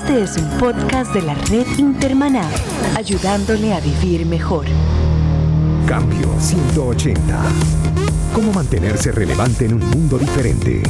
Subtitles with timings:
[0.00, 2.48] Este es un podcast de la red Intermaná,
[2.94, 4.64] ayudándole a vivir mejor.
[5.88, 7.42] Cambio 180.
[8.32, 10.84] ¿Cómo mantenerse relevante en un mundo diferente?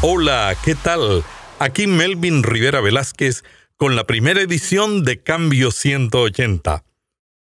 [0.00, 1.24] Hola, ¿qué tal?
[1.58, 3.42] Aquí Melvin Rivera Velázquez
[3.76, 6.84] con la primera edición de Cambio 180.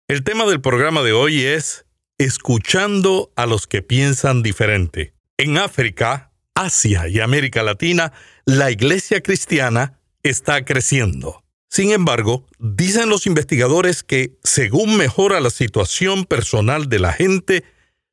[0.07, 1.85] El tema del programa de hoy es
[2.17, 5.18] Escuchando a los que piensan diferente.
[5.41, 8.13] En África, Asia y América Latina,
[8.45, 11.45] la iglesia cristiana está creciendo.
[11.71, 17.63] Sin embargo, dicen los investigadores que según mejora la situación personal de la gente,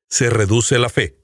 [0.07, 1.17] se reduce la fe.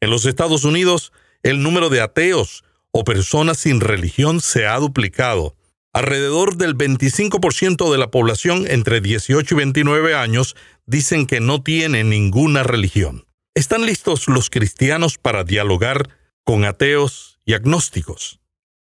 [0.00, 5.56] En los Estados Unidos, el número de ateos o personas sin religión se ha duplicado.
[5.92, 10.54] Alrededor del 25% de la población entre 18 y 29 años
[10.86, 13.26] dicen que no tiene ninguna religión.
[13.54, 16.08] ¿Están listos los cristianos para dialogar
[16.42, 18.40] con ateos y agnósticos?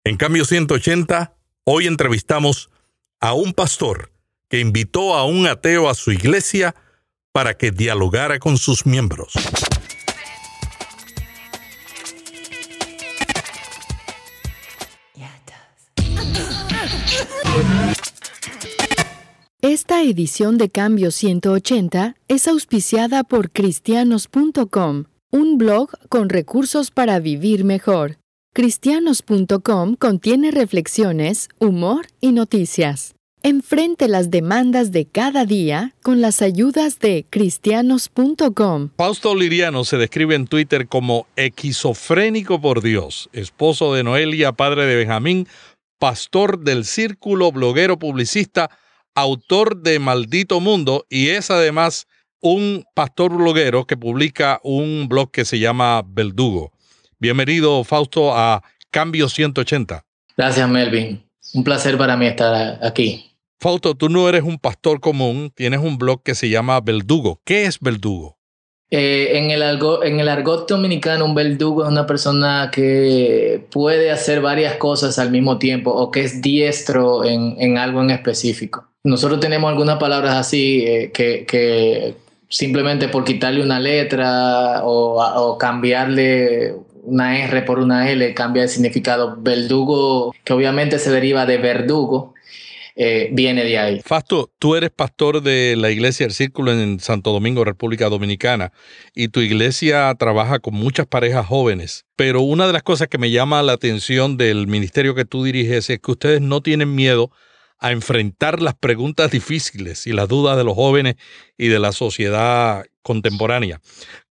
[0.04, 2.70] En cambio 180, hoy entrevistamos
[3.20, 4.12] a un pastor
[4.50, 6.76] que invitó a un ateo a su iglesia
[7.32, 9.34] para que dialogara con sus miembros.
[19.74, 27.64] Esta edición de Cambio 180 es auspiciada por cristianos.com, un blog con recursos para vivir
[27.64, 28.20] mejor.
[28.54, 33.16] Cristianos.com contiene reflexiones, humor y noticias.
[33.42, 38.90] Enfrente las demandas de cada día con las ayudas de cristianos.com.
[38.96, 44.98] Fausto Liriano se describe en Twitter como esquizofrénico por Dios, esposo de Noelia, padre de
[44.98, 45.48] Benjamín,
[45.98, 48.70] pastor del círculo, bloguero, publicista,
[49.16, 52.08] autor de Maldito Mundo y es además
[52.42, 56.72] un pastor bloguero que publica un blog que se llama Beldugo.
[57.20, 60.04] Bienvenido, Fausto, a Cambio 180.
[60.36, 61.24] Gracias, Melvin.
[61.54, 63.32] Un placer para mí estar aquí.
[63.60, 67.40] Fausto, tú no eres un pastor común, tienes un blog que se llama Beldugo.
[67.46, 68.38] ¿Qué es Beldugo?
[68.96, 69.64] Eh, en, el
[70.04, 75.32] en el argot dominicano, un verdugo es una persona que puede hacer varias cosas al
[75.32, 78.93] mismo tiempo o que es diestro en, en algo en específico.
[79.04, 82.16] Nosotros tenemos algunas palabras así eh, que, que,
[82.54, 89.36] simplemente por quitarle una letra o, cambiarle una R por una L cambia el significado.
[89.40, 92.36] Verdugo, que obviamente se deriva de verdugo,
[92.96, 94.02] eh, viene de ahí.
[94.06, 98.72] Fasto, tú eres pastor de la iglesia del Círculo en Santo Domingo, República Dominicana,
[99.16, 102.06] y tu iglesia trabaja con muchas parejas jóvenes.
[102.16, 105.90] Pero una de las cosas que me llama la atención del ministerio que tú diriges
[105.90, 107.32] es que ustedes no tienen miedo
[107.84, 111.16] a enfrentar las preguntas difíciles y las dudas de los jóvenes
[111.58, 113.82] y de la sociedad contemporánea.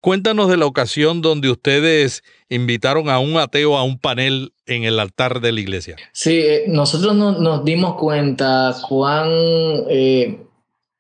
[0.01, 4.99] Cuéntanos de la ocasión donde ustedes invitaron a un ateo a un panel en el
[4.99, 5.97] altar de la iglesia.
[6.13, 9.29] Sí, eh, nosotros nos dimos cuenta cuán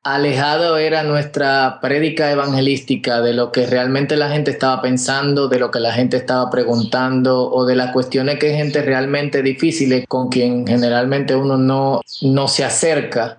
[0.02, 5.70] alejado era nuestra prédica evangelística de lo que realmente la gente estaba pensando, de lo
[5.70, 10.66] que la gente estaba preguntando o de las cuestiones que gente realmente difíciles con quien
[10.66, 13.38] generalmente uno no, no se acerca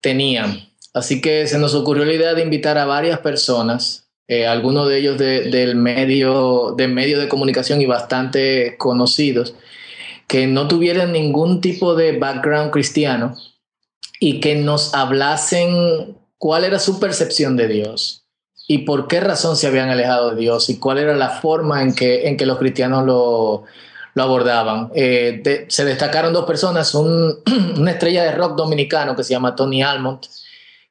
[0.00, 0.68] tenían.
[0.94, 4.98] Así que se nos ocurrió la idea de invitar a varias personas, eh, algunos de
[4.98, 9.54] ellos del medio, de medio de comunicación y bastante conocidos,
[10.28, 13.36] que no tuvieran ningún tipo de background cristiano,
[14.20, 18.24] y que nos hablasen cuál era su percepción de Dios
[18.66, 21.94] y por qué razón se habían alejado de Dios y cuál era la forma en
[21.94, 23.64] que, en que los cristianos lo,
[24.14, 24.90] lo abordaban.
[24.94, 30.20] Eh, se destacaron dos personas, una estrella de rock dominicano que se llama Tony Almond,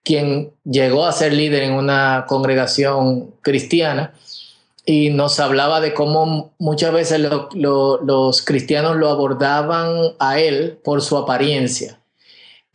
[0.03, 4.13] quien llegó a ser líder en una congregación cristiana
[4.83, 7.21] y nos hablaba de cómo muchas veces
[7.53, 11.99] los cristianos lo abordaban a él por su apariencia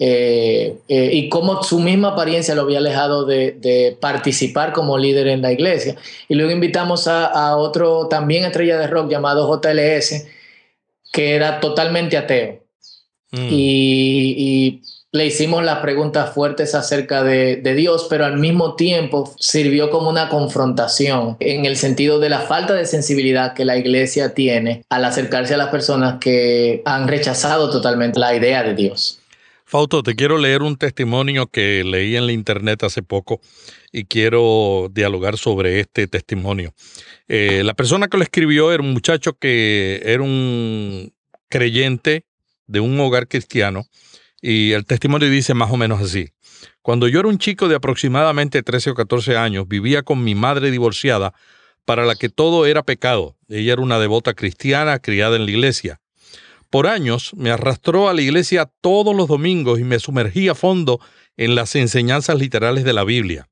[0.04, 5.42] eh, eh, y cómo su misma apariencia lo había alejado de, participar como líder en
[5.42, 5.94] la iglesia.
[6.28, 10.26] Y luego invitamos a, otro también estrella de rock llamado JLS,
[11.12, 12.64] que era totalmente ateo.
[13.30, 13.48] Mm.
[13.48, 14.82] Y,
[15.14, 20.08] le hicimos las preguntas fuertes acerca de, de, Dios, pero al mismo tiempo sirvió como
[20.08, 25.04] una confrontación en el sentido de la falta de sensibilidad que la iglesia tiene al
[25.04, 29.21] acercarse a las personas que han rechazado totalmente la idea de Dios.
[29.72, 33.40] Fausto, te quiero leer un testimonio que leí en la internet hace poco
[33.90, 36.74] y quiero dialogar sobre este testimonio.
[37.26, 41.14] Eh, la persona que lo escribió era un muchacho que era un
[41.48, 42.26] creyente
[42.66, 43.86] de un hogar cristiano
[44.42, 46.28] y el testimonio dice más o menos así.
[46.82, 50.70] Cuando yo era un chico de aproximadamente 13 o 14 años, vivía con mi madre
[50.70, 51.32] divorciada
[51.86, 53.38] para la que todo era pecado.
[53.48, 56.02] Ella era una devota cristiana criada en la iglesia.
[56.72, 61.00] Por años me arrastró a la iglesia todos los domingos y me sumergí a fondo
[61.36, 63.50] en las enseñanzas literales de la Biblia.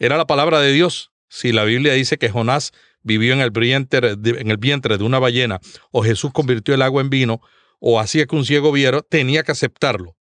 [0.00, 1.12] Era la palabra de Dios.
[1.28, 2.72] Si la Biblia dice que Jonás
[3.04, 5.60] vivió en el, vientre, de una ballena,
[5.92, 7.40] o Jesús convirtió el agua en vino,
[7.78, 10.16] o hacía que un ciego viera, tenía que aceptarlo.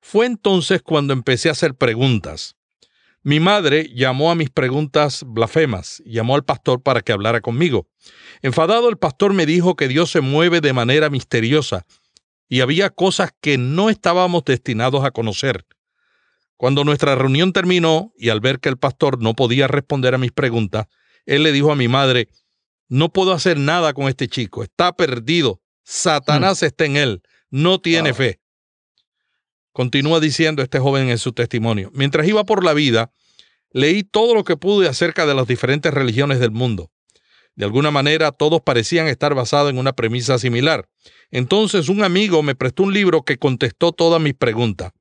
[0.00, 2.56] Fue entonces cuando empecé a hacer preguntas.
[3.24, 7.86] Mi madre llamó a mis preguntas blasfemas, llamó al pastor para que hablara conmigo.
[8.42, 11.86] Enfadado el pastor me dijo que Dios se mueve de manera misteriosa
[12.48, 15.64] y había cosas que no estábamos destinados a conocer.
[16.56, 20.32] Cuando nuestra reunión terminó y al ver que el pastor no podía responder a mis
[20.32, 20.86] preguntas,
[21.24, 22.28] él le dijo a mi madre,
[22.88, 26.66] no puedo hacer nada con este chico, está perdido, Satanás mm.
[26.66, 28.41] está en él, no tiene fe.
[29.72, 31.90] Continúa diciendo este joven en su testimonio.
[31.94, 33.10] Mientras iba por la vida,
[33.70, 36.90] leí todo lo que pude acerca de las diferentes religiones del mundo.
[37.54, 40.88] De alguna manera, todos parecían estar basados en una premisa similar.
[41.30, 44.92] Entonces, un amigo me prestó un libro que contestó todas mis preguntas.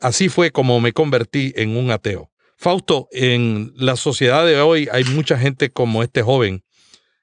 [0.00, 2.30] Así fue como me convertí en un ateo.
[2.56, 6.64] Fausto, en la sociedad de hoy hay mucha gente como este joven,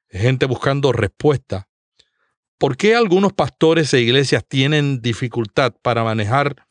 [0.09, 1.67] gente buscando respuesta.
[2.57, 6.64] ¿Por qué algunos pastores e iglesias tienen dificultad para manejar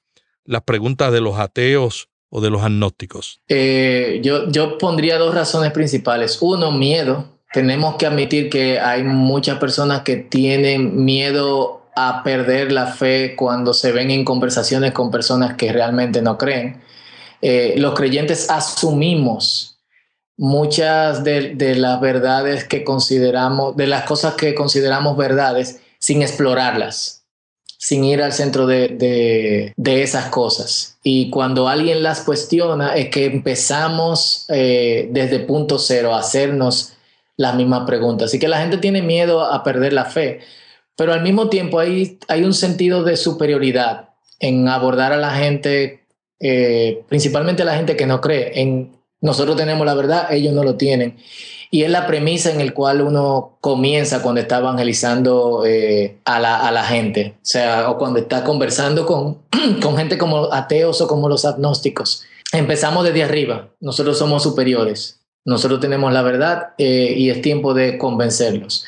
[0.44, 3.40] las preguntas de los ateos o de los agnósticos?
[3.48, 6.38] Eh, yo, yo pondría dos razones principales.
[6.40, 7.26] Uno, miedo.
[7.52, 13.72] Tenemos que admitir que hay muchas personas que tienen miedo a perder la fe cuando
[13.72, 16.82] se ven en conversaciones con personas que realmente no creen.
[17.40, 19.78] Eh, los creyentes asumimos
[20.36, 27.23] muchas de, de, las verdades que consideramos, de las cosas que consideramos verdades, sin explorarlas
[27.84, 30.96] sin ir al centro de, esas cosas.
[31.02, 36.94] Y cuando alguien las cuestiona es que empezamos eh, desde punto cero a hacernos
[37.36, 38.30] las mismas preguntas.
[38.30, 40.40] Así que la gente tiene miedo a perder la fe,
[40.96, 44.08] pero al mismo tiempo hay, hay un sentido de superioridad
[44.40, 46.06] en abordar a la gente,
[46.40, 48.62] eh, principalmente a la gente que no cree.
[48.62, 51.18] En, nosotros tenemos la verdad, ellos no lo tienen.
[51.74, 56.84] Y es la premisa en el cual uno comienza cuando está evangelizando eh, a, la,
[56.84, 59.38] gente, o sea, o cuando está conversando con,
[59.82, 62.22] con gente como ateos o como los agnósticos.
[62.52, 67.98] Empezamos desde arriba, nosotros somos superiores, nosotros tenemos la verdad eh, y es tiempo de
[67.98, 68.84] convencerlos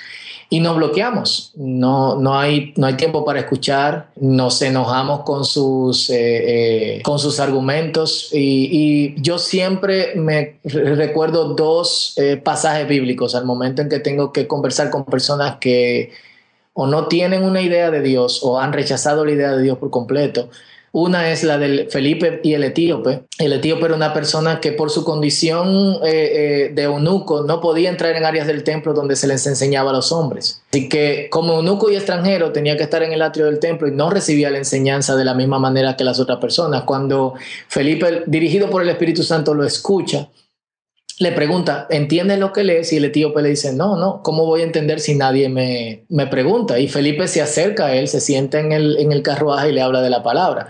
[0.49, 1.53] y nos bloqueamos.
[1.57, 7.19] No, no, hay, no hay tiempo para escuchar, nos enojamos con sus, eh, eh, con
[7.19, 13.99] sus argumentos y, yo siempre me recuerdo dos eh, pasajes bíblicos al momento en que
[13.99, 16.13] tengo que conversar con personas que
[16.75, 19.91] o no tienen una idea de Dios o han rechazado la idea de Dios por
[19.91, 20.51] completo
[20.97, 23.25] una es la del Felipe y el etíope.
[23.39, 27.91] El etíope era una persona que por su condición eh, eh, de eunuco no podía
[27.91, 30.63] entrar en áreas del templo donde se les enseñaba a los hombres.
[30.71, 33.91] Así que como eunuco y extranjero tenía que estar en el atrio del templo y
[33.91, 36.85] no recibía la enseñanza de la misma manera que las otras personas.
[36.85, 37.35] Cuando
[37.69, 40.31] Felipe, dirigido por el Espíritu Santo, lo escucha,
[41.19, 42.93] le pregunta, ¿entiendes lo que lees?
[42.93, 46.27] Y el etíope le dice, no, no, ¿cómo voy a entender si nadie me, me
[46.27, 46.79] pregunta?
[46.79, 49.81] Y Felipe se acerca a él, se sienta en el, en el carruaje y le
[49.81, 50.69] habla de la palabra.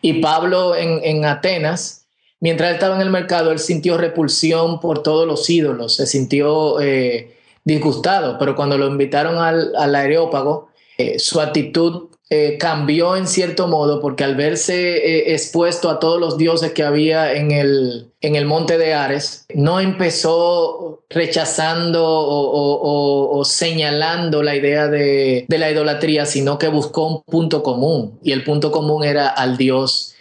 [0.00, 2.06] Y Pablo en, en Atenas,
[2.38, 6.80] mientras él estaba en el mercado, él sintió repulsión por todos los ídolos, se sintió
[6.80, 13.26] eh, disgustado, pero cuando lo invitaron al, al areópago, eh, su actitud eh, cambió en
[13.26, 18.12] cierto modo porque al verse eh, expuesto a todos los dioses que había en el,
[18.20, 26.26] en el monte de Ares, no empezó rechazando o, señalando la idea de, la idolatría,
[26.26, 30.14] sino que buscó un punto común y el punto común era al dios.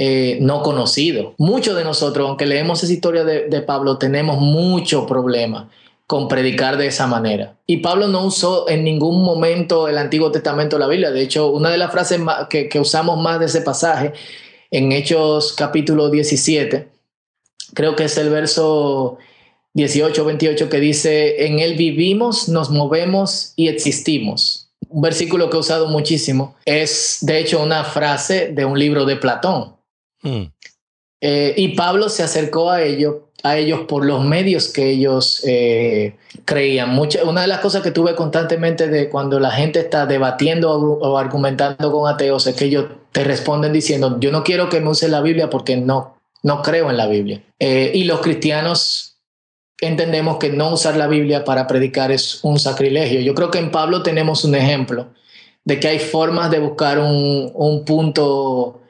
[0.00, 1.34] Eh, no conocido.
[1.38, 5.68] Muchos de nosotros, aunque leemos esa historia de, de Pablo, tenemos mucho problema
[6.08, 7.58] con predicar de esa manera.
[7.66, 11.10] Y Pablo no usó en ningún momento el Antiguo Testamento de la Biblia.
[11.10, 14.14] De hecho, una de las frases que, usamos más de ese pasaje
[14.70, 16.88] en Hechos capítulo 17,
[17.74, 19.18] creo que es el verso
[19.74, 24.70] 18, 28 que dice, en él vivimos, nos movemos y existimos.
[24.88, 26.56] Un versículo que he usado muchísimo.
[26.64, 29.76] Es, de hecho, una frase de un libro de Platón.
[30.22, 30.44] Hmm.
[31.20, 36.16] Eh, y Pablo se acercó a ello a ellos por los medios que ellos eh,
[36.44, 36.90] creían.
[36.90, 41.18] Mucha, una de las cosas que tuve constantemente de cuando la gente está debatiendo o,
[41.18, 45.08] argumentando con ateos es que ellos te responden diciendo, yo no quiero que me use
[45.08, 47.42] la Biblia porque no, no creo en la Biblia.
[47.60, 49.18] Eh, y los cristianos
[49.80, 53.20] entendemos que no usar la Biblia para predicar es un sacrilegio.
[53.20, 55.06] Yo creo que en Pablo tenemos un ejemplo
[55.64, 58.80] de que hay formas de buscar un, un punto,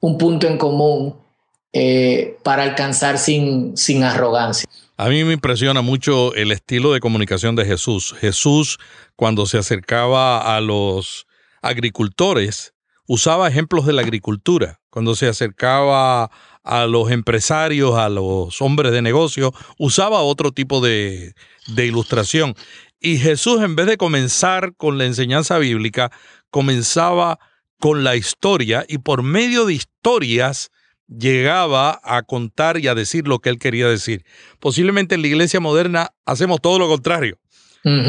[0.00, 1.27] un punto en común
[1.72, 4.68] eh, para alcanzar sin, sin arrogancia.
[4.96, 8.14] A mí me impresiona mucho el estilo de comunicación de Jesús.
[8.20, 8.78] Jesús,
[9.16, 11.26] cuando se acercaba a los
[11.62, 12.74] agricultores,
[13.06, 14.80] usaba ejemplos de la agricultura.
[14.90, 16.30] Cuando se acercaba
[16.64, 21.34] a los empresarios, a los hombres de negocio, usaba otro tipo de,
[21.68, 22.54] de ilustración.
[22.98, 26.10] Y Jesús, en vez de comenzar con la enseñanza bíblica,
[26.50, 27.38] comenzaba
[27.78, 30.70] con la historia y por medio de historias
[31.08, 34.24] llegaba a contar y a decir lo que él quería decir.
[34.60, 37.38] Posiblemente en la iglesia moderna hacemos todo lo contrario.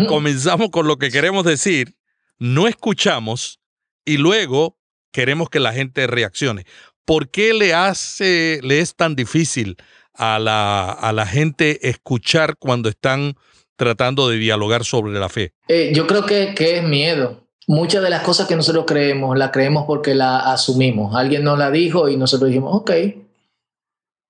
[0.08, 1.96] Comenzamos con lo que queremos decir,
[2.38, 3.60] no escuchamos
[4.04, 4.78] y luego
[5.12, 6.66] queremos que la gente reaccione.
[7.06, 9.78] ¿Por qué le hace, le es tan difícil
[10.14, 13.36] a la, a la gente escuchar cuando están
[13.78, 15.54] tratando de dialogar sobre la fe?
[15.68, 17.48] Eh, yo creo que, que, es miedo.
[17.70, 21.16] Muchas de las cosas que nosotros creemos, las creemos porque la asumimos.
[21.16, 22.92] Alguien nos la dijo y nosotros dijimos, ok,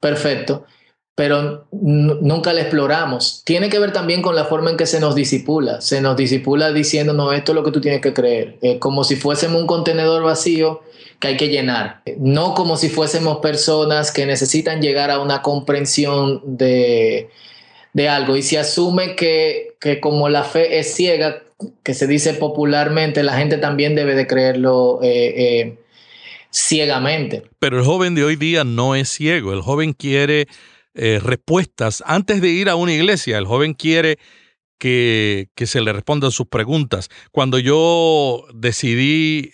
[0.01, 0.65] perfecto,
[1.15, 3.41] pero nunca la exploramos.
[3.46, 5.79] Tiene que ver también con la forma en que se nos disipula.
[5.79, 9.62] Se nos disipula diciéndonos esto es lo que tú tienes que creer, como si fuésemos
[9.62, 10.81] un contenedor vacío
[11.22, 16.41] que hay que llenar, no como si fuésemos personas que necesitan llegar a una comprensión
[16.46, 17.29] de,
[17.93, 21.41] de algo y se asume que, que, como la fe es ciega,
[21.84, 25.80] que se dice popularmente, la gente también debe de creerlo eh, eh,
[26.51, 27.44] ciegamente.
[27.60, 30.48] Pero el joven de hoy día no es ciego, el joven quiere
[30.94, 34.18] eh, respuestas antes de ir a una iglesia, el joven quiere
[34.78, 37.10] que, que, se le respondan sus preguntas.
[37.32, 39.51] Cuando yo decidí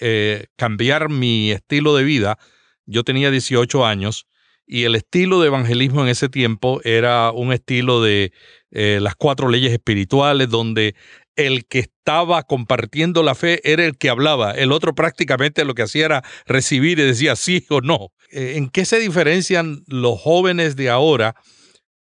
[0.55, 2.37] cambiar mi estilo de vida,
[2.85, 4.27] yo tenía 18 años,
[4.67, 8.33] y el estilo de evangelismo en ese tiempo era un estilo de
[8.69, 10.93] las cuatro leyes espirituales, donde
[11.35, 15.83] el que estaba compartiendo la fe era el que hablaba, el otro prácticamente lo que
[15.83, 18.11] hacía era recibir y decía sí o no.
[18.31, 21.35] Eh, ¿En qué se diferencian los jóvenes de ahora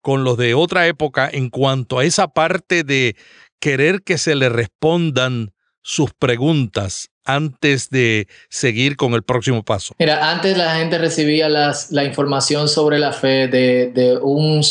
[0.01, 3.15] con los de otra época en cuanto a esa parte de
[3.59, 5.51] querer que se le respondan
[5.81, 9.95] sus preguntas antes de seguir con el próximo paso?
[9.99, 14.61] Mira, antes la gente recibía las, la información sobre la fe de, de un,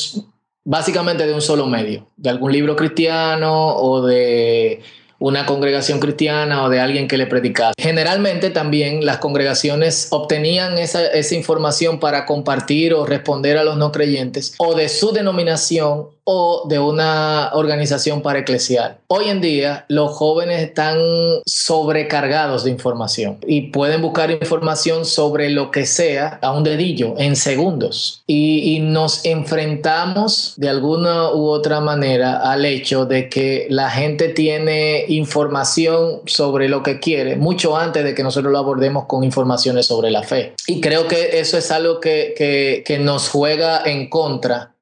[0.64, 4.80] básicamente de un solo medio, de algún libro cristiano o de
[5.18, 7.72] una congregación cristiana o de alguien que le predicaba.
[7.78, 13.92] Generalmente también las congregaciones obtenían esa, esa, información para compartir o responder a los no
[13.92, 18.98] creyentes o de su denominación o de una organización para eclesial.
[19.08, 20.98] Hoy en día los jóvenes están
[21.46, 27.36] sobrecargados de información y pueden buscar información sobre lo que sea a un dedillo en
[27.36, 34.28] segundos y, nos enfrentamos de alguna u otra manera al hecho de que la gente
[34.28, 39.86] tiene información sobre lo que quiere mucho antes de que nosotros lo abordemos con informaciones
[39.86, 40.54] sobre la fe.
[40.66, 44.73] Y creo que eso es algo que, que nos juega en contra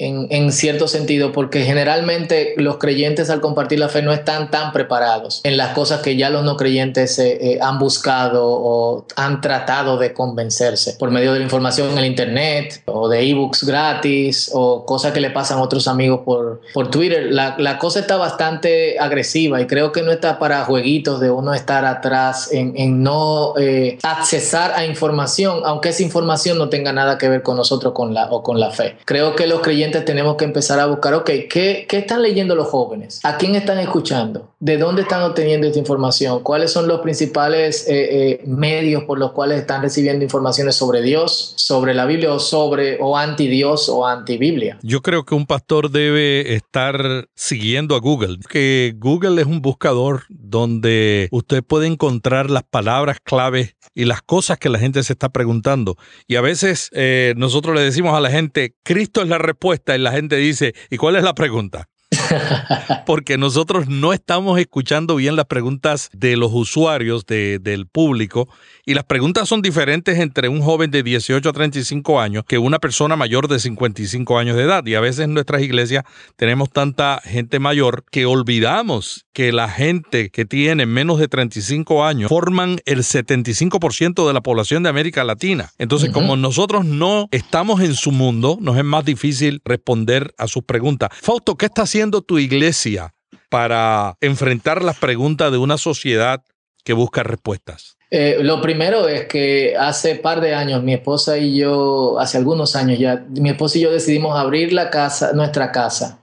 [0.00, 5.40] en, cierto sentido, porque generalmente los creyentes al compartir la fe no están tan preparados
[5.42, 9.98] en las cosas que ya los no creyentes eh, eh, han buscado o han tratado
[9.98, 14.86] de convencerse por medio de la información en el Internet o de ebooks gratis o
[14.86, 17.32] cosas que le pasan a otros amigos por, por Twitter.
[17.32, 21.54] La, la cosa está bastante agresiva y creo que no está para jueguitos de uno
[21.54, 27.18] estar atrás en, en no eh, accesar a información, aunque esa información no tenga nada
[27.18, 28.96] que ver con nosotros con la, o con la fe.
[29.04, 32.68] Creo que los creyentes tenemos que empezar a buscar, ok, ¿qué, ¿qué, están leyendo los
[32.68, 33.20] jóvenes?
[33.24, 34.54] ¿A quién están escuchando?
[34.60, 36.42] ¿De dónde están obteniendo esta información?
[36.42, 41.54] ¿Cuáles son los principales eh, eh, medios por los cuales están recibiendo informaciones sobre Dios,
[41.56, 44.78] sobre la Biblia o sobre o anti Dios o anti Biblia?
[44.82, 50.22] Yo creo que un pastor debe estar siguiendo a Google, que Google es un buscador
[50.28, 55.30] donde usted puede encontrar las palabras claves y las cosas que la gente se está
[55.30, 55.96] preguntando.
[56.26, 59.98] Y a veces eh, nosotros le decimos a la gente, Cristo es la respuesta y
[59.98, 61.88] la gente dice, ¿y cuál es la pregunta?
[63.06, 68.48] Porque nosotros no estamos escuchando bien las preguntas de los usuarios, del público,
[68.84, 72.78] y las preguntas son diferentes entre un joven de 18 a 35 años que una
[72.78, 74.84] persona mayor de 55 años de edad.
[74.86, 76.04] Y a veces en nuestras iglesias
[76.36, 82.28] tenemos tanta gente mayor que olvidamos que la gente que tiene menos de 35 años
[82.28, 85.70] forman el 75% de la población de América Latina.
[85.78, 90.64] Entonces, como nosotros no estamos en su mundo, nos es más difícil responder a sus
[90.64, 91.10] preguntas.
[91.20, 91.86] Fausto, ¿qué está
[92.22, 93.14] tu iglesia
[93.48, 96.42] para enfrentar las preguntas de una sociedad
[96.84, 97.96] que busca respuestas?
[98.10, 102.74] Eh, lo primero es que hace par de años mi esposa y yo, hace algunos
[102.74, 106.18] años ya, mi esposa y yo decidimos abrir la casa, nuestra casa,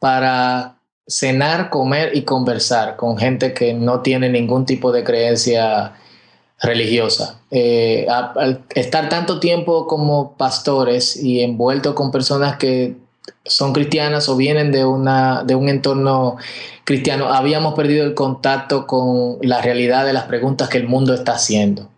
[0.00, 5.94] para cenar, comer y conversar con gente que no tiene ningún tipo de creencia
[6.60, 7.40] religiosa.
[7.50, 12.96] Eh, al estar tanto tiempo como pastores y envuelto con personas que
[13.44, 16.36] son cristianas o vienen de, una, de un entorno
[16.84, 21.32] cristiano, habíamos perdido el contacto con la realidad de las preguntas que el mundo está
[21.32, 21.88] haciendo.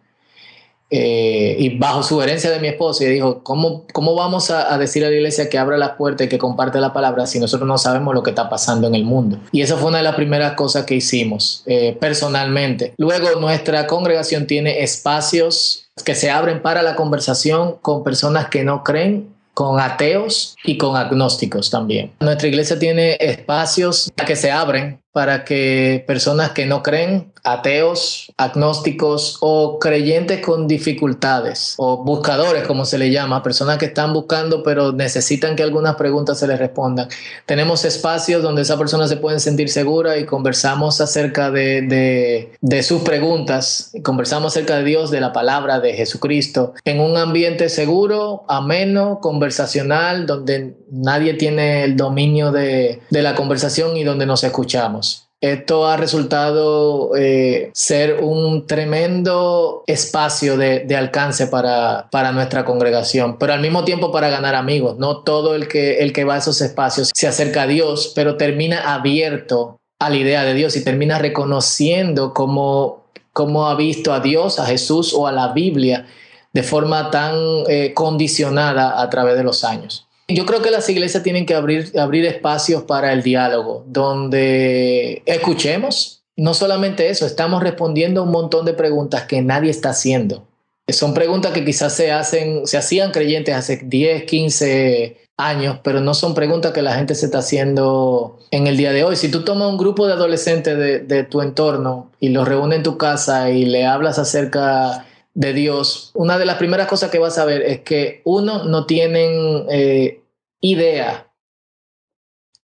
[0.94, 5.16] Eh, y bajo sugerencia de mi esposa, dijo, ¿cómo, cómo vamos a, decir a la
[5.16, 8.22] iglesia que abra las puertas y que comparte la palabra si nosotros no sabemos lo
[8.22, 9.38] que está pasando en el mundo?
[9.52, 12.92] Y esa fue una de las primeras cosas que hicimos eh, personalmente.
[12.98, 18.84] Luego, nuestra congregación tiene espacios que se abren para la conversación con personas que no
[18.84, 22.12] creen con ateos y con agnósticos también.
[22.20, 29.38] Nuestra iglesia tiene espacios que se abren para que personas que no creen, ateos, agnósticos
[29.40, 34.92] o creyentes con dificultades o buscadores, como se le llama, personas que están buscando pero
[34.92, 37.08] necesitan que algunas preguntas se les respondan.
[37.46, 43.02] Tenemos espacios donde esas personas se pueden sentir seguras y conversamos acerca de, de sus
[43.02, 49.18] preguntas, conversamos acerca de Dios, de la palabra de Jesucristo, en un ambiente seguro, ameno,
[49.20, 55.01] conversacional, donde nadie tiene el dominio de, la conversación y donde nos escuchamos.
[55.42, 63.52] Esto ha resultado eh, ser un tremendo espacio de, alcance para, para, nuestra congregación, pero
[63.52, 64.98] al mismo tiempo para ganar amigos.
[64.98, 68.36] No todo el que, el que va a esos espacios se acerca a Dios, pero
[68.36, 74.20] termina abierto a la idea de Dios y termina reconociendo cómo, cómo ha visto a
[74.20, 76.06] Dios, a Jesús o a la Biblia
[76.52, 77.34] de forma tan
[77.68, 80.06] eh, condicionada a través de los años.
[80.28, 86.22] Yo creo que las iglesias tienen que abrir, abrir espacios para el diálogo, donde escuchemos.
[86.36, 90.46] No solamente eso, estamos respondiendo a un montón de preguntas que nadie está haciendo.
[90.88, 96.14] Son preguntas que quizás se hacen, se hacían creyentes hace 10, 15 años, pero no
[96.14, 99.16] son preguntas que la gente se está haciendo en el día de hoy.
[99.16, 102.82] Si tú tomas un grupo de adolescentes de, de tu entorno y los reúnes en
[102.82, 107.38] tu casa y le hablas acerca de Dios, una de las primeras cosas que vas
[107.38, 110.20] a ver es que uno no tienen eh,
[110.60, 111.28] idea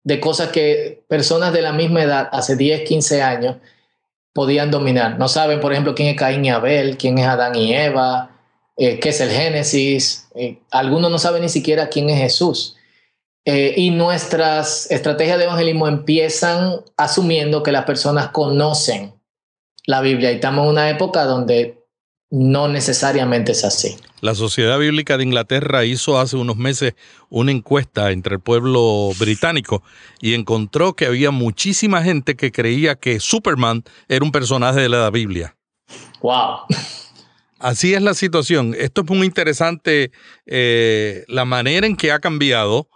[0.03, 3.57] de cosas que personas de la misma edad, hace 10, 15 años,
[4.33, 5.19] podían dominar.
[5.19, 8.31] No saben, por ejemplo, quién es Caín y Abel, quién es Adán y Eva,
[8.77, 10.29] eh, qué es el Génesis.
[10.35, 12.75] Eh, algunos no saben ni siquiera quién es Jesús.
[13.51, 19.15] y nuestras estrategias de evangelismo empiezan asumiendo que las personas conocen
[19.87, 20.31] la Biblia.
[20.31, 21.78] Y estamos en una época donde
[22.31, 23.97] no necesariamente es así.
[24.21, 26.95] La Sociedad Bíblica de Inglaterra hizo hace unos meses
[27.29, 29.83] una encuesta entre el pueblo británico
[30.21, 35.11] y encontró que había muchísima gente que creía que Superman era un personaje de la
[35.11, 35.57] Biblia.
[36.21, 36.67] ¡Wow!
[37.59, 38.75] Así es la situación.
[38.79, 40.13] Esto es muy interesante,
[40.47, 42.89] eh, la manera en que ha cambiado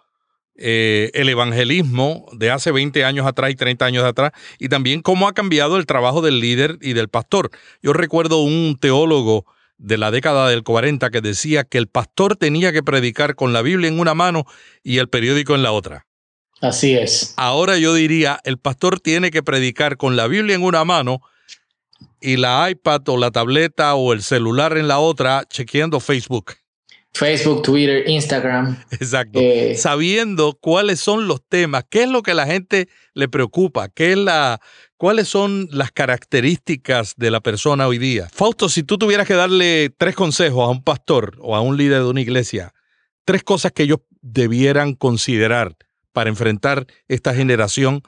[0.56, 5.28] eh, el evangelismo de hace 20 años atrás y 30 años atrás, y también cómo
[5.28, 7.50] ha cambiado el trabajo del líder y del pastor.
[7.82, 9.46] Yo recuerdo un teólogo
[9.78, 13.62] de la década del 40 que decía que el pastor tenía que predicar con la
[13.62, 14.44] Biblia en una mano
[14.82, 16.06] y el periódico en la otra.
[16.60, 17.34] Así es.
[17.36, 21.20] Ahora yo diría, el pastor tiene que predicar con la Biblia en una mano
[22.20, 26.52] y la iPad o la tableta o el celular en la otra chequeando Facebook.
[27.14, 28.82] Facebook, Twitter, Instagram.
[28.90, 29.38] Exacto.
[29.40, 34.12] Eh, Sabiendo cuáles son los temas, qué es lo que la gente le preocupa, qué
[34.12, 34.60] es la,
[34.96, 38.28] cuáles son las características de la persona hoy día.
[38.32, 41.98] Fausto, si tú tuvieras que darle tres consejos a un pastor o a un líder
[41.98, 42.72] de una iglesia,
[43.24, 45.76] tres cosas que ellos debieran considerar
[46.12, 48.02] para enfrentar esta generación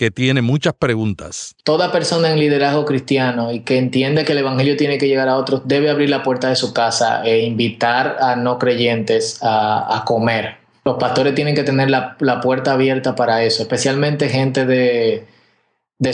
[0.00, 1.54] que tiene muchas preguntas.
[1.62, 5.36] Toda persona en liderazgo cristiano y que entiende que el Evangelio tiene que llegar a
[5.36, 10.56] otros debe abrir la puerta de su casa e invitar a no creyentes a, comer.
[10.86, 15.26] Los pastores tienen que tener la, puerta abierta para eso, especialmente gente de,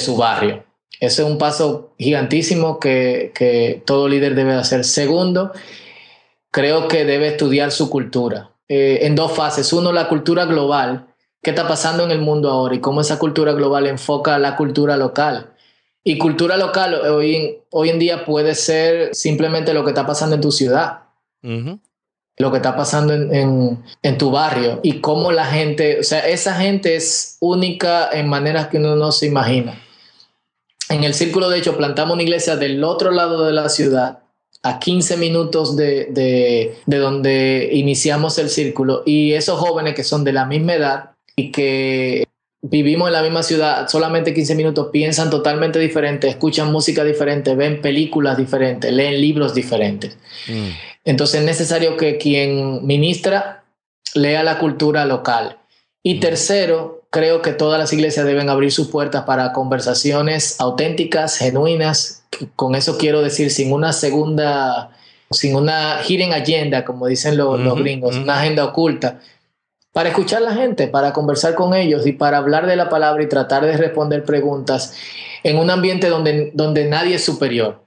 [0.00, 0.64] su barrio.
[0.98, 4.82] Ese es un paso gigantísimo que, todo líder debe hacer.
[4.82, 5.52] Segundo,
[6.50, 8.50] creo que debe estudiar su cultura.
[8.68, 9.72] Eh, en dos fases.
[9.72, 11.06] Uno, la cultura global
[11.42, 14.96] qué está pasando en el mundo ahora y cómo esa cultura global enfoca la cultura
[14.96, 15.52] local.
[16.08, 20.40] Y cultura local hoy, hoy en día puede ser simplemente lo que está pasando en
[20.40, 21.00] tu ciudad,
[21.42, 24.78] lo que está pasando en, en, tu barrio.
[24.84, 29.10] Y cómo la gente, o sea, esa gente es única en maneras que uno no
[29.10, 29.82] se imagina.
[30.88, 34.20] En el círculo, de hecho, plantamos una iglesia del otro lado de la ciudad,
[34.62, 40.22] a 15 minutos de, de, de donde iniciamos el círculo, y esos jóvenes que son
[40.22, 42.24] de la misma edad, y que
[42.62, 47.80] vivimos en la misma ciudad, solamente 15 minutos, piensan totalmente diferente, escuchan música diferente, ven
[47.80, 50.16] películas diferentes, leen libros diferentes.
[50.48, 50.68] Mm.
[51.04, 53.64] Entonces es necesario que quien ministra
[54.14, 55.58] lea la cultura local.
[56.02, 56.20] Y mm.
[56.20, 62.24] tercero, creo que todas las iglesias deben abrir sus puertas para conversaciones auténticas, genuinas.
[62.56, 64.90] Con eso quiero decir, sin una segunda,
[65.30, 69.20] sin una hidden agenda, como dicen los, gringos, una agenda oculta,
[69.96, 73.22] para escuchar a la gente, para conversar con ellos y para hablar de la palabra
[73.22, 74.92] y tratar de responder preguntas
[75.42, 77.82] en un ambiente donde, donde nadie es superior.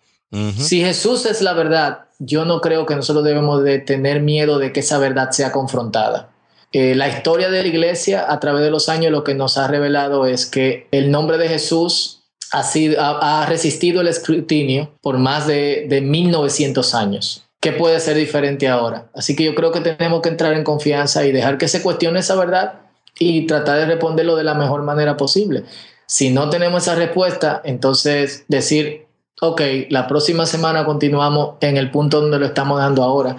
[0.57, 4.73] Si Jesús es la verdad, yo no creo que nosotros debemos de tener miedo de
[4.73, 6.31] que esa verdad sea confrontada.
[6.71, 9.67] Eh, la historia de la iglesia a través de los años lo que nos ha
[9.67, 15.45] revelado es que el nombre de Jesús ha, sido, ha, resistido el escrutinio por más
[15.45, 17.48] de, de 1900 años.
[17.59, 19.09] ¿Qué puede ser diferente ahora?
[19.13, 22.19] Así que yo creo que tenemos que entrar en confianza y dejar que se cuestione
[22.19, 22.75] esa verdad
[23.17, 25.63] y tratar de responderlo de la mejor manera posible.
[26.05, 29.07] Si no tenemos esa respuesta, entonces decir,
[29.41, 33.35] ok, la próxima semana continuamos en el punto donde lo estamos dando ahora,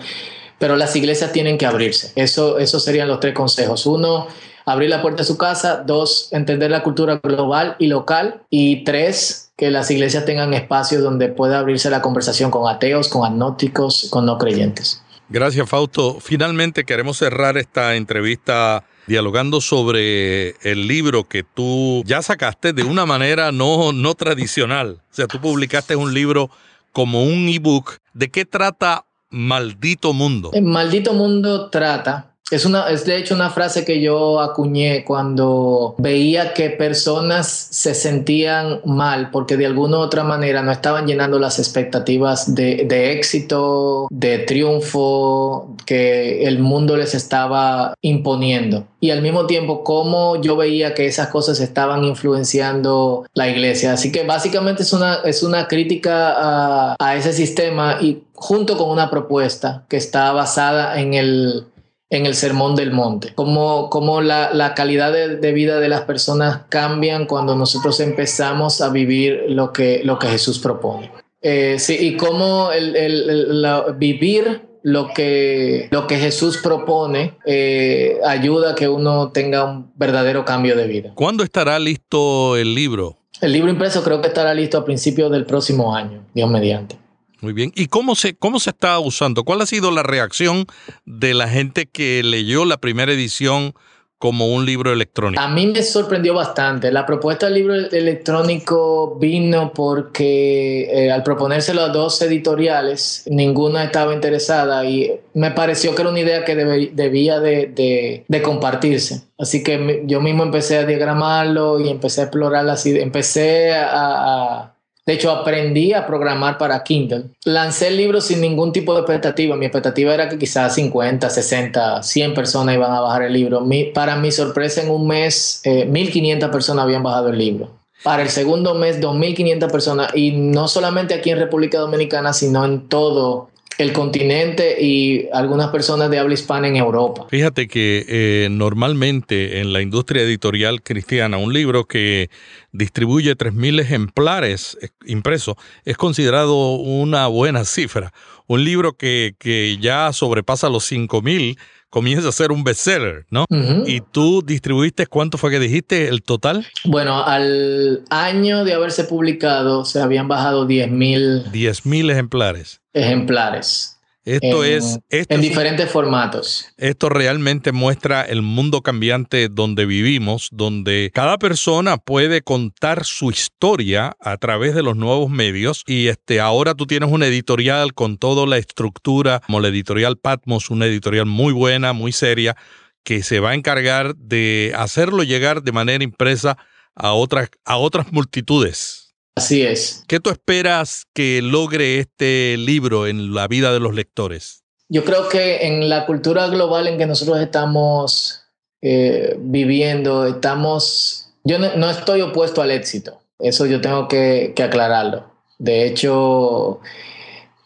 [0.59, 2.13] pero las iglesias tienen que abrirse.
[2.15, 3.87] Eso, esos serían los tres consejos.
[3.87, 4.27] Uno,
[4.67, 5.83] abrir la puerta de su casa.
[5.87, 8.43] Dos, entender la cultura global y local.
[8.51, 13.31] Y tres, que las iglesias tengan espacios donde pueda abrirse la conversación con ateos, con
[13.31, 15.03] agnósticos, con no creyentes.
[15.29, 16.17] Gracias, Fausto.
[16.19, 23.05] Finalmente queremos cerrar esta entrevista dialogando sobre el libro que tú ya sacaste de una
[23.05, 25.03] manera no, no tradicional.
[25.13, 26.51] O sea, tú publicaste un libro
[26.93, 27.99] como un ebook.
[28.15, 30.53] ¿De qué trata Maldito Mundo?
[30.63, 36.53] Maldito Mundo trata es, una, es de hecho una frase que yo acuñé cuando veía
[36.53, 41.59] que personas se sentían mal porque de alguna u otra manera no estaban llenando las
[41.59, 48.85] expectativas de, de éxito, de triunfo que el mundo les estaba imponiendo.
[49.01, 53.95] Y al mismo tiempo, cómo yo veía que esas cosas estaban influenciando la iglesia.
[53.95, 58.89] Así que básicamente es una, es una crítica a, a ese sistema y junto con
[58.89, 61.67] una propuesta que está basada en el
[62.11, 66.63] en el Sermón del Monte, cómo, cómo la, la, calidad de, vida de las personas
[66.69, 71.13] cambian cuando nosotros empezamos a vivir lo que, lo que Jesús propone.
[71.41, 73.65] Eh, sí, y cómo el, el,
[73.97, 80.45] vivir lo que, lo que Jesús propone eh, ayuda a que uno tenga un verdadero
[80.45, 81.13] cambio de vida.
[81.15, 83.17] ¿Cuándo estará listo el libro?
[83.41, 86.97] El libro impreso creo que estará listo a principios del próximo año, Dios mediante.
[87.41, 87.73] Muy bien.
[87.75, 89.45] ¿Y cómo se, cómo se está usando?
[89.45, 90.67] ¿Cuál ha sido la reacción
[91.07, 93.75] de la gente que leyó la primera edición
[94.19, 95.43] como un libro electrónico?
[95.43, 96.93] A mí me sorprendió bastante.
[96.93, 104.13] La propuesta del libro electrónico vino porque eh, al proponérselo a dos editoriales, ninguna estaba
[104.13, 109.23] interesada y me pareció que era una idea que debía de, de, compartirse.
[109.39, 114.75] Así que yo mismo empecé a diagramarlo y empecé a explorar las ideas, empecé a
[115.11, 117.31] de hecho, aprendí a programar para Kindle.
[117.45, 119.57] Lancé el libro sin ningún tipo de expectativa.
[119.57, 123.67] Mi expectativa era que quizás 50, 60, 100 personas iban a bajar el libro.
[123.93, 127.71] para mi sorpresa, en un mes, 1.500 eh, personas habían bajado el libro.
[128.05, 130.15] Para el segundo mes, 2.500 personas.
[130.15, 133.49] Y no solamente aquí en República Dominicana, sino en todo
[133.83, 137.27] el continente y algunas personas de habla hispana en Europa.
[137.29, 142.31] Fíjate que eh, normalmente en la industria editorial cristiana un libro que
[142.73, 148.13] distribuye 3.000 ejemplares eh, impresos es considerado una buena cifra.
[148.47, 151.57] Un libro que, que ya sobrepasa los 5.000
[151.91, 153.45] comienza a ser un bestseller, ¿no?
[153.87, 156.67] Y tú distribuiste, ¿cuánto fue que dijiste el total?
[156.85, 161.51] Bueno, al año de haberse publicado se habían bajado 10.000.
[161.51, 162.81] 10.000 ejemplares.
[162.93, 164.00] Ejemplares.
[164.25, 164.99] Esto es.
[165.09, 166.69] en diferentes formatos.
[166.77, 174.17] Esto realmente muestra el mundo cambiante donde vivimos, donde cada persona puede contar su historia
[174.21, 175.85] a través de los nuevos medios.
[175.87, 180.71] Y este, ahora tú tienes una editorial con toda la estructura, como la editorial Patmos,
[180.71, 182.57] una editorial muy buena, muy seria,
[183.03, 186.59] que se va a encargar de hacerlo llegar de manera impresa
[186.95, 189.00] a otras, a otras multitudes.
[189.35, 190.05] Así es.
[190.07, 194.65] ¿Qué tú esperas que logre este libro en la vida de los lectores?
[194.89, 198.43] Yo creo que en la cultura global en que nosotros estamos
[198.83, 205.31] eh, viviendo, estamos, yo no, estoy opuesto al éxito, eso yo tengo que, aclararlo.
[205.59, 206.81] De hecho,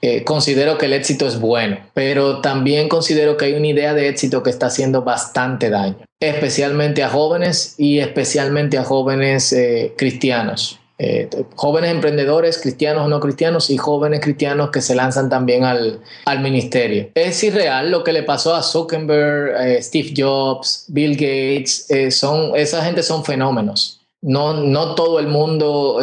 [0.03, 4.09] eh, considero que el éxito es bueno, pero también considero que hay una idea de
[4.09, 10.79] éxito que está haciendo bastante daño, especialmente a jóvenes y especialmente a jóvenes eh, cristianos.
[10.97, 16.01] Eh, jóvenes emprendedores, cristianos o no cristianos, y jóvenes cristianos que se lanzan también al,
[16.25, 17.09] al ministerio.
[17.15, 22.53] Es irreal lo que le pasó a Zuckerberg, eh, Steve Jobs, Bill Gates, eh, son,
[22.55, 24.01] esa gente son fenómenos.
[24.23, 26.01] No, no todo el mundo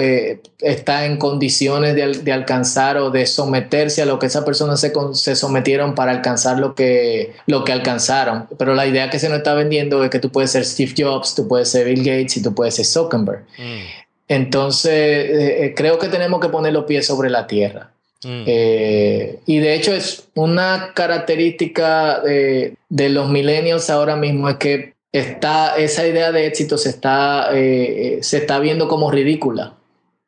[0.60, 4.94] está en condiciones de, de, alcanzar o de someterse a lo que esas personas se,
[5.14, 8.48] se, sometieron para alcanzar lo que, lo que alcanzaron.
[8.60, 11.34] Pero la idea que se nos está vendiendo es que tú puedes ser Steve Jobs,
[11.34, 13.44] tú puedes ser Bill Gates y tú puedes ser Zuckerberg.
[13.58, 14.02] Mm.
[14.32, 17.92] Entonces, eh, eh, creo que tenemos que poner los pies sobre la tierra.
[18.24, 18.44] Mm.
[18.48, 22.78] Eh, y de hecho es una característica de,
[23.10, 28.38] los millennials ahora mismo es que está, esa idea de éxito se está, eh, se
[28.38, 29.76] está viendo como ridícula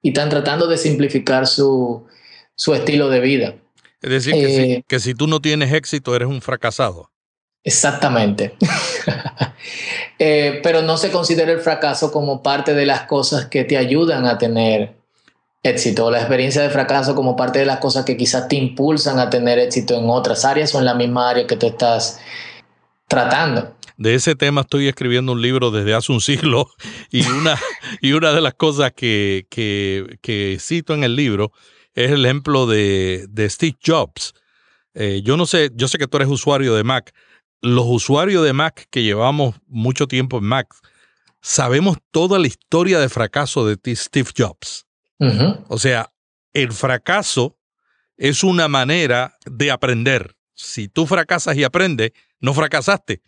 [0.01, 2.05] y están tratando de simplificar su,
[2.55, 3.55] su estilo de vida.
[4.01, 7.09] Es decir, que, si, que si tú no tienes éxito eres un fracasado.
[7.63, 8.55] Exactamente.
[10.17, 14.37] pero no se considera el fracaso como parte de las cosas que te ayudan a
[14.37, 14.95] tener
[15.63, 19.29] éxito, la experiencia de fracaso como parte de las cosas que quizás te impulsan a
[19.29, 22.19] tener éxito en otras áreas o en la misma área que tú estás
[23.07, 23.73] tratando.
[23.95, 26.69] De ese tema estoy escribiendo un libro desde hace un siglo
[27.11, 27.57] y una,
[28.01, 31.53] y una de las cosas que, que, cito en el libro
[31.93, 34.33] es el ejemplo de, Steve Jobs.
[34.95, 37.13] Eh, yo no sé, yo sé que tú eres usuario de Mac.
[37.63, 40.67] Los usuarios de Mac que llevamos mucho tiempo en Mac,
[41.41, 44.85] sabemos toda la historia de fracaso de Steve Jobs.
[45.69, 46.11] O sea,
[46.51, 47.57] el fracaso
[48.17, 50.35] es una manera de aprender.
[50.53, 53.21] Si tú fracasas y aprendes, no fracasaste.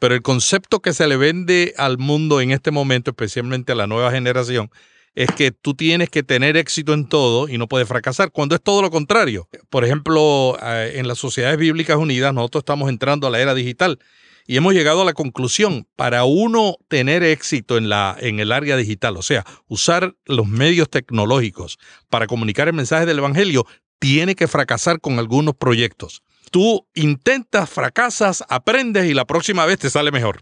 [0.00, 3.86] Pero el concepto que se le vende al mundo en este momento, especialmente a la
[3.86, 4.70] nueva generación,
[5.18, 8.62] es que tú tienes que tener éxito en todo y no puedes fracasar, cuando es
[8.62, 9.48] todo lo contrario.
[9.68, 13.98] Por ejemplo, eh, en las sociedades bíblicas unidas, nosotros estamos entrando a la era digital
[14.46, 18.76] y hemos llegado a la conclusión, para uno tener éxito en, la, en el área
[18.76, 21.78] digital, o sea, usar los medios tecnológicos
[22.08, 23.66] para comunicar el mensaje del Evangelio,
[23.98, 26.22] tiene que fracasar con algunos proyectos.
[26.52, 30.38] Tú intentas, fracasas, aprendes y la próxima vez te sale mejor.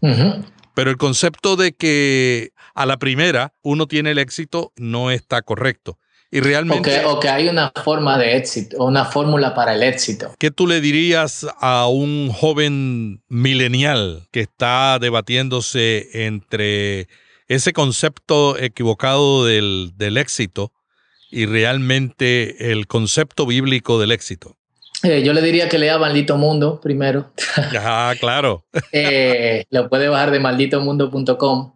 [0.77, 5.97] Pero el concepto de que a la primera uno tiene el éxito no está correcto.
[6.29, 7.03] Y realmente...
[7.03, 10.35] O que, hay una forma de éxito, una fórmula para el éxito.
[10.37, 17.07] ¿Qué tú le dirías a un joven milenial que está debatiéndose entre
[17.47, 20.73] ese concepto equivocado del, éxito
[21.31, 24.57] y realmente el concepto bíblico del éxito?
[25.03, 27.31] Eh, yo le diría que lea Maldito Mundo primero.
[27.79, 28.63] Ah, claro.
[28.91, 31.73] Eh, lo puede bajar de malditomundo.com.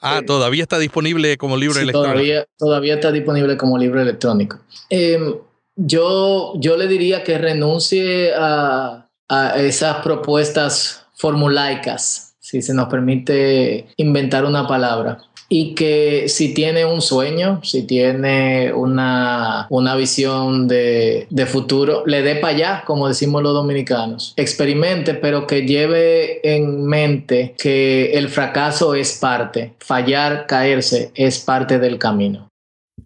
[0.00, 2.12] Ah, todavía está disponible como libro electrónico.
[2.12, 4.58] Todavía, todavía está disponible como libro electrónico.
[4.90, 5.34] Em,
[5.76, 13.86] yo, yo le diría que renuncie a, a esas propuestas formulaicas, si se nos permite
[13.96, 15.18] inventar una palabra
[15.56, 22.56] y que si tiene un sueño, si tiene una, visión de, futuro, le dé para
[22.56, 24.34] allá, como decimos los dominicanos.
[24.36, 31.78] Experimente, pero que lleve en mente que el fracaso es parte, fallar, caerse es parte
[31.78, 32.48] del camino.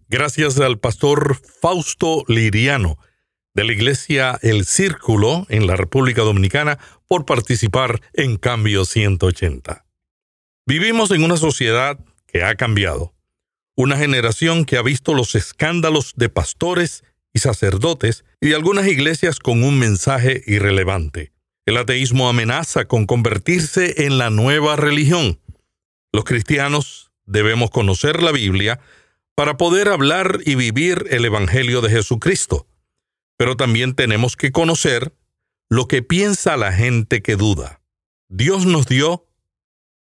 [0.07, 2.97] Gracias al pastor Fausto Liriano
[3.53, 9.85] de la Iglesia El Círculo en la República Dominicana por participar en Cambio 180.
[10.65, 11.99] Vivimos en una sociedad
[12.31, 13.13] que ha cambiado.
[13.75, 19.39] Una generación que ha visto los escándalos de pastores y sacerdotes y de algunas iglesias
[19.39, 21.31] con un mensaje irrelevante.
[21.65, 25.39] El ateísmo amenaza con convertirse en la nueva religión.
[26.11, 28.79] Los cristianos debemos conocer la Biblia
[29.35, 32.67] para poder hablar y vivir el Evangelio de Jesucristo.
[33.37, 35.13] Pero también tenemos que conocer
[35.69, 37.81] lo que piensa la gente que duda.
[38.27, 39.27] Dios nos dio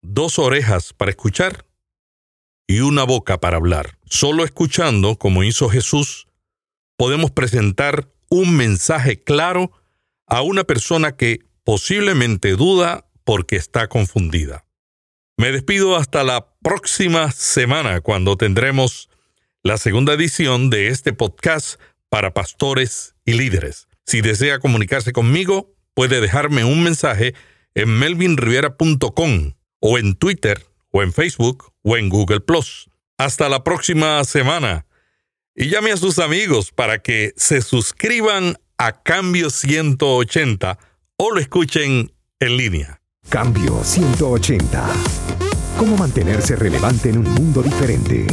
[0.01, 1.66] dos orejas para escuchar
[2.67, 3.97] y una boca para hablar.
[4.05, 6.27] Solo escuchando, como hizo Jesús,
[6.97, 9.71] podemos presentar un mensaje claro
[10.27, 14.65] a una persona que posiblemente duda porque está confundida.
[15.37, 19.09] Me despido hasta la próxima semana cuando tendremos
[19.63, 23.87] la segunda edición de este podcast para pastores y líderes.
[24.05, 27.33] Si desea comunicarse conmigo, puede dejarme un mensaje
[27.75, 30.65] en melvinriviera.com o en Twitter
[30.97, 32.39] o en Facebook o en Google⁇
[33.17, 34.85] Hasta la próxima semana.
[35.55, 40.77] Y llame a sus amigos para que se suscriban a Cambio 180
[41.17, 43.01] o lo escuchen en línea.
[43.29, 44.87] Cambio 180.
[45.77, 48.25] ¿Cómo mantenerse relevante en un mundo diferente?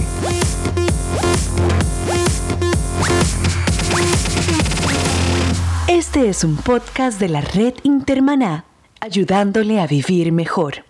[5.89, 8.65] Este es un podcast de la red Intermaná,
[9.01, 10.85] ayudándole a vivir mejor.